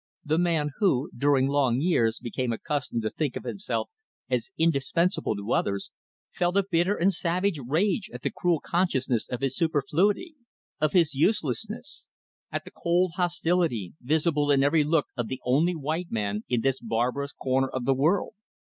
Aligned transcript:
The 0.25 0.39
man 0.39 0.71
who, 0.79 1.11
during 1.15 1.45
long 1.47 1.79
years, 1.79 2.17
became 2.17 2.51
accustomed 2.51 3.03
to 3.03 3.11
think 3.11 3.35
of 3.35 3.43
himself 3.43 3.91
as 4.31 4.49
indispensable 4.57 5.35
to 5.35 5.53
others, 5.53 5.91
felt 6.31 6.57
a 6.57 6.63
bitter 6.63 6.95
and 6.95 7.13
savage 7.13 7.59
rage 7.59 8.09
at 8.11 8.23
the 8.23 8.31
cruel 8.31 8.59
consciousness 8.65 9.27
of 9.29 9.41
his 9.41 9.55
superfluity, 9.55 10.33
of 10.79 10.93
his 10.93 11.13
uselessness; 11.13 12.07
at 12.51 12.65
the 12.65 12.71
cold 12.71 13.11
hostility 13.17 13.93
visible 14.01 14.49
in 14.49 14.63
every 14.63 14.83
look 14.83 15.05
of 15.15 15.27
the 15.27 15.39
only 15.45 15.75
white 15.75 16.09
man 16.09 16.45
in 16.49 16.61
this 16.61 16.79
barbarous 16.79 17.31
corner 17.33 17.67
of 17.69 17.85
the 17.85 17.93
world. 17.93 18.33